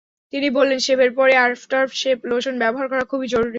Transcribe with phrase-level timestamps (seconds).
[0.33, 3.49] তিনি বললেন, শেভের পরে আফটার শেভ লোশন ব্যবহার করা খুবই জরুরি।